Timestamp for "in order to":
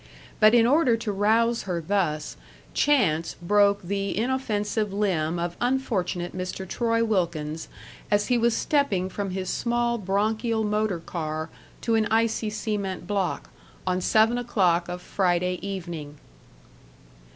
0.55-1.11